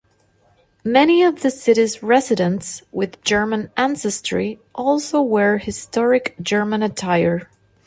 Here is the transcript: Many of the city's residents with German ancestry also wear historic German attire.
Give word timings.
Many 0.83 1.21
of 1.21 1.41
the 1.43 1.51
city's 1.51 2.01
residents 2.01 2.81
with 2.91 3.21
German 3.23 3.69
ancestry 3.77 4.59
also 4.73 5.21
wear 5.21 5.59
historic 5.59 6.33
German 6.41 6.81
attire. 6.81 7.47